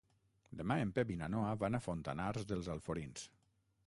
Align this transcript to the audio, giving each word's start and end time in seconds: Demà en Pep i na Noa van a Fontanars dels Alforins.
Demà 0.61 0.77
en 0.85 0.93
Pep 0.95 1.11
i 1.15 1.17
na 1.19 1.27
Noa 1.33 1.51
van 1.65 1.79
a 1.79 1.81
Fontanars 1.89 2.47
dels 2.53 2.71
Alforins. 2.77 3.27